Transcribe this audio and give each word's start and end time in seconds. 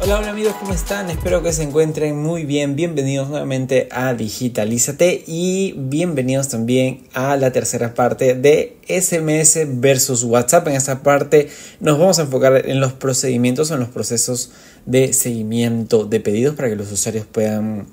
Hola, 0.00 0.20
hola 0.20 0.30
amigos, 0.30 0.54
¿cómo 0.60 0.72
están? 0.72 1.10
Espero 1.10 1.42
que 1.42 1.52
se 1.52 1.64
encuentren 1.64 2.16
muy 2.16 2.44
bien. 2.44 2.76
Bienvenidos 2.76 3.28
nuevamente 3.28 3.88
a 3.90 4.14
Digitalízate 4.14 5.24
y 5.26 5.74
bienvenidos 5.76 6.48
también 6.48 7.02
a 7.14 7.36
la 7.36 7.50
tercera 7.50 7.94
parte 7.94 8.36
de 8.36 8.76
SMS 8.86 9.58
versus 9.80 10.22
WhatsApp. 10.22 10.68
En 10.68 10.74
esta 10.74 11.02
parte 11.02 11.50
nos 11.80 11.98
vamos 11.98 12.20
a 12.20 12.22
enfocar 12.22 12.68
en 12.68 12.78
los 12.78 12.92
procedimientos 12.92 13.72
o 13.72 13.74
en 13.74 13.80
los 13.80 13.88
procesos 13.88 14.52
de 14.86 15.12
seguimiento 15.12 16.04
de 16.04 16.20
pedidos 16.20 16.54
para 16.54 16.68
que 16.68 16.76
los 16.76 16.92
usuarios 16.92 17.26
puedan 17.26 17.88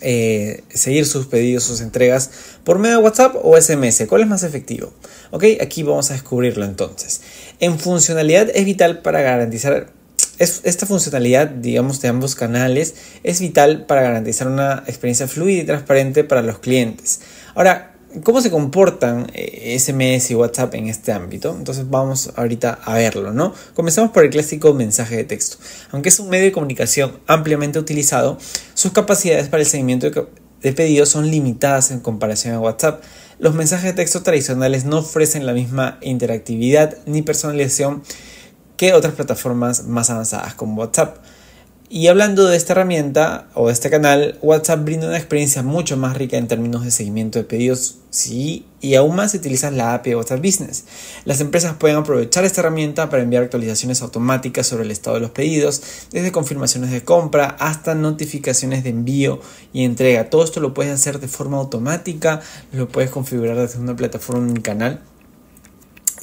eh, 0.00 0.64
seguir 0.70 1.04
sus 1.04 1.26
pedidos, 1.26 1.64
sus 1.64 1.82
entregas 1.82 2.30
por 2.64 2.78
medio 2.78 2.96
de 2.96 3.02
WhatsApp 3.02 3.36
o 3.42 3.60
SMS. 3.60 4.06
¿Cuál 4.08 4.22
es 4.22 4.28
más 4.28 4.42
efectivo? 4.42 4.94
Ok, 5.32 5.44
aquí 5.60 5.82
vamos 5.82 6.10
a 6.10 6.14
descubrirlo 6.14 6.64
entonces. 6.64 7.20
En 7.60 7.78
funcionalidad 7.78 8.48
es 8.54 8.64
vital 8.64 9.02
para 9.02 9.20
garantizar 9.20 9.92
esta 10.38 10.86
funcionalidad, 10.86 11.48
digamos, 11.48 12.00
de 12.00 12.08
ambos 12.08 12.34
canales 12.34 12.94
es 13.22 13.40
vital 13.40 13.86
para 13.86 14.02
garantizar 14.02 14.48
una 14.48 14.82
experiencia 14.86 15.28
fluida 15.28 15.62
y 15.62 15.66
transparente 15.66 16.24
para 16.24 16.42
los 16.42 16.58
clientes. 16.58 17.20
Ahora, 17.54 17.94
¿cómo 18.22 18.40
se 18.40 18.50
comportan 18.50 19.26
SMS 19.26 19.34
eh, 19.34 20.26
y 20.30 20.34
WhatsApp 20.34 20.74
en 20.74 20.88
este 20.88 21.12
ámbito? 21.12 21.54
Entonces 21.56 21.88
vamos 21.88 22.32
ahorita 22.36 22.78
a 22.84 22.94
verlo, 22.94 23.32
¿no? 23.32 23.54
Comenzamos 23.74 24.10
por 24.10 24.24
el 24.24 24.30
clásico 24.30 24.74
mensaje 24.74 25.16
de 25.16 25.24
texto. 25.24 25.58
Aunque 25.90 26.08
es 26.08 26.18
un 26.18 26.28
medio 26.28 26.44
de 26.44 26.52
comunicación 26.52 27.18
ampliamente 27.26 27.78
utilizado, 27.78 28.38
sus 28.74 28.92
capacidades 28.92 29.48
para 29.48 29.62
el 29.62 29.68
seguimiento 29.68 30.10
de 30.62 30.72
pedidos 30.72 31.08
son 31.10 31.30
limitadas 31.30 31.90
en 31.90 32.00
comparación 32.00 32.54
a 32.54 32.60
WhatsApp. 32.60 33.02
Los 33.38 33.54
mensajes 33.54 33.86
de 33.86 33.92
texto 33.92 34.22
tradicionales 34.22 34.84
no 34.84 34.98
ofrecen 34.98 35.44
la 35.44 35.52
misma 35.52 35.98
interactividad 36.00 36.98
ni 37.06 37.22
personalización 37.22 38.02
que 38.76 38.92
otras 38.92 39.14
plataformas 39.14 39.84
más 39.84 40.10
avanzadas 40.10 40.54
como 40.54 40.80
WhatsApp. 40.80 41.18
Y 41.90 42.08
hablando 42.08 42.46
de 42.46 42.56
esta 42.56 42.72
herramienta 42.72 43.46
o 43.54 43.66
de 43.66 43.72
este 43.72 43.90
canal, 43.90 44.38
WhatsApp 44.42 44.82
brinda 44.82 45.06
una 45.06 45.18
experiencia 45.18 45.62
mucho 45.62 45.96
más 45.96 46.16
rica 46.16 46.38
en 46.38 46.48
términos 46.48 46.82
de 46.82 46.90
seguimiento 46.90 47.38
de 47.38 47.44
pedidos, 47.44 47.98
sí, 48.10 48.64
y 48.80 48.94
aún 48.94 49.14
más 49.14 49.32
si 49.32 49.36
utilizas 49.36 49.72
la 49.72 49.94
API 49.94 50.10
de 50.10 50.16
WhatsApp 50.16 50.40
Business. 50.40 50.84
Las 51.24 51.40
empresas 51.40 51.74
pueden 51.74 51.98
aprovechar 51.98 52.44
esta 52.44 52.62
herramienta 52.62 53.10
para 53.10 53.22
enviar 53.22 53.44
actualizaciones 53.44 54.02
automáticas 54.02 54.66
sobre 54.66 54.84
el 54.84 54.90
estado 54.90 55.16
de 55.16 55.20
los 55.20 55.30
pedidos, 55.30 55.82
desde 56.10 56.32
confirmaciones 56.32 56.90
de 56.90 57.04
compra 57.04 57.54
hasta 57.60 57.94
notificaciones 57.94 58.82
de 58.82 58.90
envío 58.90 59.40
y 59.72 59.84
entrega. 59.84 60.30
Todo 60.30 60.42
esto 60.42 60.60
lo 60.60 60.74
puedes 60.74 60.92
hacer 60.92 61.20
de 61.20 61.28
forma 61.28 61.58
automática, 61.58 62.40
lo 62.72 62.88
puedes 62.88 63.10
configurar 63.10 63.56
desde 63.56 63.78
una 63.78 63.94
plataforma 63.94 64.48
en 64.48 64.60
canal 64.62 65.00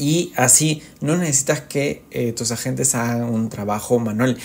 y 0.01 0.33
así 0.35 0.81
no 0.99 1.15
necesitas 1.15 1.61
que 1.61 2.01
eh, 2.09 2.33
tus 2.33 2.51
agentes 2.51 2.95
hagan 2.95 3.23
un 3.23 3.49
trabajo 3.49 3.99
manual. 3.99 4.35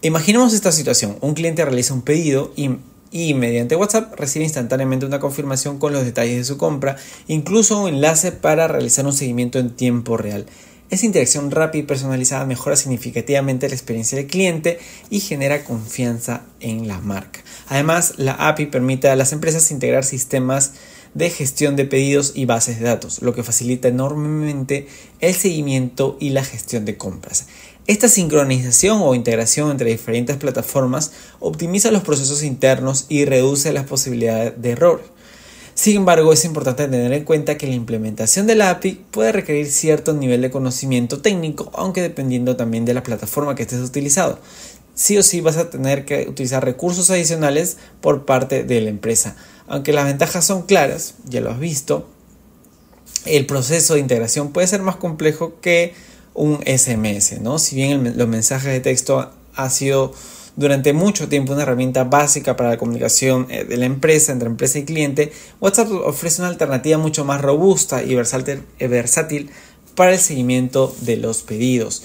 Imaginemos 0.00 0.54
esta 0.54 0.70
situación, 0.70 1.16
un 1.20 1.34
cliente 1.34 1.64
realiza 1.64 1.92
un 1.92 2.02
pedido 2.02 2.52
y, 2.54 2.70
y, 3.10 3.34
mediante 3.34 3.74
WhatsApp 3.74 4.14
recibe 4.14 4.44
instantáneamente 4.44 5.04
una 5.04 5.18
confirmación 5.18 5.80
con 5.80 5.92
los 5.92 6.04
detalles 6.04 6.36
de 6.36 6.44
su 6.44 6.56
compra, 6.56 6.96
incluso 7.26 7.82
un 7.82 7.88
enlace 7.88 8.30
para 8.30 8.68
realizar 8.68 9.04
un 9.04 9.12
seguimiento 9.12 9.58
en 9.58 9.70
tiempo 9.70 10.16
real. 10.16 10.46
Esa 10.88 11.06
interacción 11.06 11.50
rápida 11.50 11.82
y 11.82 11.86
personalizada 11.86 12.46
mejora 12.46 12.76
significativamente 12.76 13.68
la 13.68 13.74
experiencia 13.74 14.16
del 14.16 14.28
cliente 14.28 14.78
y 15.10 15.18
genera 15.18 15.64
confianza 15.64 16.42
en 16.60 16.86
la 16.86 17.00
marca. 17.00 17.40
Además, 17.68 18.14
la 18.18 18.34
API 18.34 18.66
permite 18.66 19.08
a 19.08 19.16
las 19.16 19.32
empresas 19.32 19.70
integrar 19.72 20.04
sistemas 20.04 20.74
de 21.14 21.30
gestión 21.30 21.76
de 21.76 21.84
pedidos 21.84 22.32
y 22.34 22.46
bases 22.46 22.78
de 22.78 22.86
datos, 22.86 23.22
lo 23.22 23.34
que 23.34 23.42
facilita 23.42 23.88
enormemente 23.88 24.86
el 25.20 25.34
seguimiento 25.34 26.16
y 26.20 26.30
la 26.30 26.44
gestión 26.44 26.84
de 26.84 26.96
compras. 26.96 27.46
Esta 27.86 28.08
sincronización 28.08 29.00
o 29.02 29.14
integración 29.14 29.70
entre 29.70 29.90
diferentes 29.90 30.36
plataformas 30.36 31.12
optimiza 31.40 31.90
los 31.90 32.02
procesos 32.02 32.44
internos 32.44 33.06
y 33.08 33.24
reduce 33.24 33.72
las 33.72 33.86
posibilidades 33.86 34.54
de 34.60 34.70
error. 34.70 35.02
Sin 35.74 35.96
embargo, 35.96 36.32
es 36.32 36.44
importante 36.44 36.86
tener 36.86 37.12
en 37.12 37.24
cuenta 37.24 37.56
que 37.56 37.66
la 37.66 37.74
implementación 37.74 38.46
de 38.46 38.54
la 38.54 38.70
API 38.70 39.00
puede 39.10 39.32
requerir 39.32 39.66
cierto 39.66 40.12
nivel 40.12 40.42
de 40.42 40.50
conocimiento 40.50 41.20
técnico, 41.20 41.70
aunque 41.74 42.02
dependiendo 42.02 42.56
también 42.56 42.84
de 42.84 42.94
la 42.94 43.02
plataforma 43.02 43.54
que 43.54 43.62
estés 43.62 43.80
utilizando. 43.80 44.38
Sí 44.94 45.16
o 45.16 45.22
sí 45.22 45.40
vas 45.40 45.56
a 45.56 45.70
tener 45.70 46.04
que 46.04 46.28
utilizar 46.28 46.64
recursos 46.64 47.10
adicionales 47.10 47.78
por 48.00 48.24
parte 48.24 48.64
de 48.64 48.80
la 48.80 48.90
empresa. 48.90 49.36
Aunque 49.66 49.92
las 49.92 50.04
ventajas 50.04 50.44
son 50.44 50.62
claras, 50.62 51.14
ya 51.24 51.40
lo 51.40 51.50
has 51.50 51.58
visto, 51.58 52.08
el 53.24 53.46
proceso 53.46 53.94
de 53.94 54.00
integración 54.00 54.52
puede 54.52 54.66
ser 54.66 54.82
más 54.82 54.96
complejo 54.96 55.60
que 55.60 55.94
un 56.34 56.60
SMS, 56.66 57.40
¿no? 57.40 57.58
Si 57.58 57.76
bien 57.76 58.14
los 58.16 58.28
mensajes 58.28 58.72
de 58.72 58.80
texto 58.80 59.30
ha 59.54 59.70
sido 59.70 60.12
durante 60.56 60.92
mucho 60.92 61.28
tiempo 61.28 61.52
una 61.52 61.62
herramienta 61.62 62.04
básica 62.04 62.56
para 62.56 62.70
la 62.70 62.78
comunicación 62.78 63.46
eh, 63.50 63.64
de 63.64 63.76
la 63.76 63.86
empresa 63.86 64.32
entre 64.32 64.48
empresa 64.48 64.78
y 64.78 64.84
cliente, 64.84 65.32
WhatsApp 65.60 65.90
ofrece 65.90 66.42
una 66.42 66.50
alternativa 66.50 66.98
mucho 66.98 67.24
más 67.24 67.40
robusta 67.40 68.02
y 68.02 68.14
versátil 68.14 69.50
para 69.94 70.12
el 70.12 70.18
seguimiento 70.18 70.94
de 71.00 71.16
los 71.16 71.42
pedidos. 71.42 72.02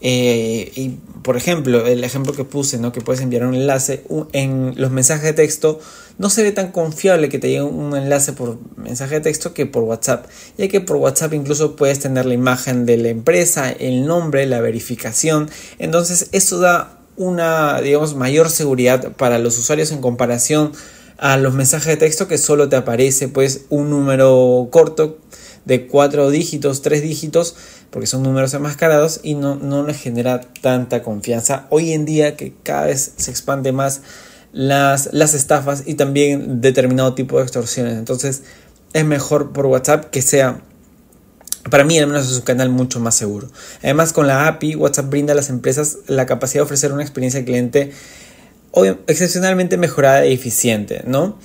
Eh, 0.00 0.72
y 0.74 0.90
por 1.22 1.36
ejemplo, 1.36 1.86
el 1.86 2.04
ejemplo 2.04 2.32
que 2.32 2.44
puse, 2.44 2.78
¿no? 2.78 2.92
que 2.92 3.00
puedes 3.00 3.20
enviar 3.22 3.46
un 3.46 3.54
enlace 3.54 4.04
en 4.32 4.74
los 4.76 4.90
mensajes 4.90 5.24
de 5.24 5.32
texto, 5.32 5.80
no 6.18 6.30
se 6.30 6.42
ve 6.42 6.52
tan 6.52 6.70
confiable 6.70 7.28
que 7.28 7.38
te 7.38 7.48
llegue 7.48 7.62
un 7.62 7.96
enlace 7.96 8.32
por 8.32 8.58
mensaje 8.76 9.16
de 9.16 9.20
texto 9.22 9.52
que 9.54 9.66
por 9.66 9.82
WhatsApp, 9.84 10.26
ya 10.56 10.68
que 10.68 10.80
por 10.80 10.96
WhatsApp 10.96 11.34
incluso 11.34 11.76
puedes 11.76 11.98
tener 11.98 12.26
la 12.26 12.34
imagen 12.34 12.86
de 12.86 12.98
la 12.98 13.08
empresa, 13.08 13.70
el 13.72 14.06
nombre, 14.06 14.46
la 14.46 14.60
verificación, 14.60 15.50
entonces 15.78 16.28
esto 16.32 16.60
da 16.60 17.00
una, 17.16 17.80
digamos, 17.80 18.14
mayor 18.14 18.50
seguridad 18.50 19.12
para 19.12 19.38
los 19.38 19.58
usuarios 19.58 19.90
en 19.90 20.00
comparación 20.00 20.72
a 21.18 21.38
los 21.38 21.54
mensajes 21.54 21.86
de 21.86 21.96
texto 21.96 22.28
que 22.28 22.36
solo 22.36 22.68
te 22.68 22.76
aparece 22.76 23.28
pues 23.28 23.62
un 23.70 23.88
número 23.90 24.68
corto 24.70 25.18
de 25.66 25.86
cuatro 25.86 26.30
dígitos, 26.30 26.80
tres 26.80 27.02
dígitos, 27.02 27.54
porque 27.90 28.06
son 28.06 28.22
números 28.22 28.54
enmascarados 28.54 29.20
y 29.22 29.34
no, 29.34 29.56
no 29.56 29.84
les 29.84 29.98
genera 29.98 30.40
tanta 30.40 31.02
confianza. 31.02 31.66
Hoy 31.68 31.92
en 31.92 32.06
día 32.06 32.36
que 32.36 32.54
cada 32.62 32.86
vez 32.86 33.12
se 33.16 33.30
expande 33.30 33.72
más 33.72 34.00
las, 34.52 35.12
las 35.12 35.34
estafas 35.34 35.82
y 35.84 35.94
también 35.94 36.62
determinado 36.62 37.14
tipo 37.14 37.36
de 37.36 37.42
extorsiones. 37.42 37.98
Entonces 37.98 38.44
es 38.94 39.04
mejor 39.04 39.52
por 39.52 39.66
WhatsApp 39.66 40.06
que 40.06 40.22
sea 40.22 40.62
para 41.68 41.82
mí, 41.82 41.98
al 41.98 42.06
menos 42.06 42.30
es 42.30 42.36
un 42.36 42.42
canal 42.42 42.68
mucho 42.68 43.00
más 43.00 43.16
seguro. 43.16 43.48
Además, 43.82 44.12
con 44.12 44.28
la 44.28 44.46
API, 44.46 44.76
WhatsApp 44.76 45.10
brinda 45.10 45.32
a 45.32 45.36
las 45.36 45.50
empresas 45.50 45.98
la 46.06 46.24
capacidad 46.24 46.60
de 46.60 46.64
ofrecer 46.64 46.92
una 46.92 47.02
experiencia 47.02 47.40
al 47.40 47.44
cliente 47.44 47.90
excepcionalmente 49.06 49.76
mejorada 49.76 50.26
y 50.26 50.32
eficiente, 50.34 51.02
¿no? 51.06 51.38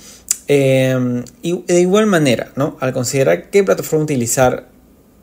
Em, 0.54 1.24
y 1.40 1.62
de 1.62 1.80
igual 1.80 2.04
manera. 2.04 2.52
Al 2.78 2.92
considerar 2.92 3.48
qué 3.48 3.64
plataforma 3.64 4.04
utilizar 4.04 4.68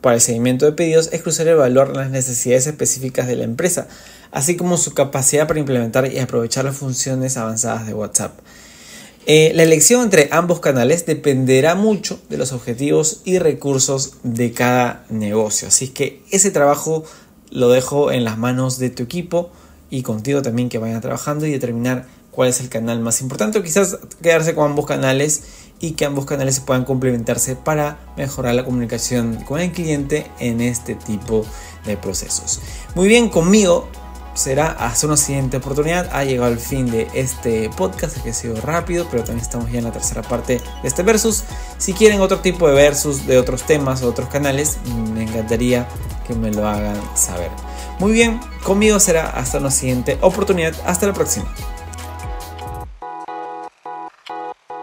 para 0.00 0.16
el 0.16 0.20
seguimiento 0.20 0.64
de 0.66 0.72
pedidos, 0.72 1.08
es 1.12 1.22
crucial 1.22 1.46
evaluar 1.46 1.94
las 1.94 2.10
necesidades 2.10 2.66
específicas 2.66 3.28
de 3.28 3.36
la 3.36 3.44
empresa, 3.44 3.86
así 4.32 4.56
como 4.56 4.76
su 4.76 4.92
capacidad 4.92 5.46
para 5.46 5.60
implementar 5.60 6.12
y 6.12 6.18
aprovechar 6.18 6.64
las 6.64 6.76
funciones 6.76 7.36
avanzadas 7.36 7.86
de 7.86 7.94
WhatsApp. 7.94 8.40
Eh, 9.26 9.52
la 9.54 9.62
elección 9.62 10.02
entre 10.02 10.28
ambos 10.32 10.58
canales 10.58 11.06
dependerá 11.06 11.76
mucho 11.76 12.20
de 12.28 12.36
los 12.36 12.50
objetivos 12.50 13.20
y 13.24 13.38
recursos 13.38 14.14
de 14.24 14.50
cada 14.50 15.04
negocio, 15.10 15.68
así 15.68 15.90
que 15.90 16.22
ese 16.32 16.50
trabajo 16.50 17.04
lo 17.52 17.68
dejo 17.68 18.10
en 18.10 18.24
las 18.24 18.36
manos 18.36 18.80
de 18.80 18.90
tu 18.90 19.04
equipo 19.04 19.52
y 19.90 20.02
contigo 20.02 20.42
también 20.42 20.68
que 20.68 20.78
vayan 20.78 21.00
trabajando 21.00 21.46
y 21.46 21.52
determinar 21.52 22.06
cuál 22.30 22.48
es 22.48 22.60
el 22.60 22.68
canal 22.68 23.00
más 23.00 23.20
importante 23.20 23.58
o 23.58 23.62
quizás 23.62 23.98
quedarse 24.22 24.54
con 24.54 24.70
ambos 24.70 24.86
canales 24.86 25.42
y 25.80 25.92
que 25.92 26.04
ambos 26.04 26.26
canales 26.26 26.56
se 26.56 26.60
puedan 26.60 26.84
complementarse 26.84 27.56
para 27.56 27.98
mejorar 28.16 28.54
la 28.54 28.64
comunicación 28.64 29.36
con 29.46 29.60
el 29.60 29.72
cliente 29.72 30.30
en 30.38 30.60
este 30.60 30.94
tipo 30.94 31.44
de 31.86 31.96
procesos. 31.96 32.60
Muy 32.94 33.08
bien, 33.08 33.30
conmigo 33.30 33.88
será 34.34 34.70
hasta 34.70 35.06
una 35.06 35.16
siguiente 35.16 35.56
oportunidad. 35.56 36.08
Ha 36.12 36.24
llegado 36.24 36.52
el 36.52 36.58
fin 36.58 36.90
de 36.90 37.08
este 37.14 37.70
podcast 37.70 38.18
que 38.18 38.30
ha 38.30 38.34
sido 38.34 38.60
rápido, 38.60 39.06
pero 39.10 39.24
también 39.24 39.44
estamos 39.44 39.70
ya 39.70 39.78
en 39.78 39.84
la 39.84 39.92
tercera 39.92 40.22
parte 40.22 40.60
de 40.82 40.88
este 40.88 41.02
versus. 41.02 41.44
Si 41.78 41.92
quieren 41.94 42.20
otro 42.20 42.40
tipo 42.40 42.68
de 42.68 42.74
versus 42.74 43.26
de 43.26 43.38
otros 43.38 43.62
temas 43.64 44.02
o 44.02 44.08
otros 44.08 44.28
canales, 44.28 44.78
me 45.14 45.22
encantaría 45.22 45.88
que 46.26 46.34
me 46.34 46.50
lo 46.50 46.66
hagan 46.66 47.00
saber. 47.14 47.50
Muy 47.98 48.12
bien, 48.12 48.40
conmigo 48.62 49.00
será 49.00 49.30
hasta 49.30 49.58
una 49.58 49.70
siguiente 49.70 50.18
oportunidad. 50.20 50.74
Hasta 50.86 51.06
la 51.06 51.12
próxima. 51.12 51.52